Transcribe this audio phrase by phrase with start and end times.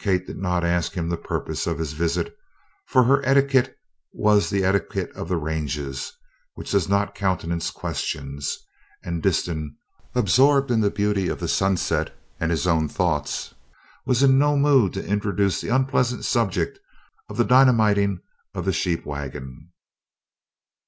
[0.00, 2.36] Kate did not ask him the purpose of his visit,
[2.86, 3.78] for her etiquette
[4.12, 6.12] was the etiquette of the ranges,
[6.54, 8.58] which does not countenance questions,
[9.04, 9.76] and Disston,
[10.16, 13.54] absorbed in the beauty of the sunset and his own thoughts,
[14.04, 16.80] was in no mood to introduce the unpleasant subject
[17.28, 18.18] of the dynamiting
[18.54, 19.70] of the sheep wagon.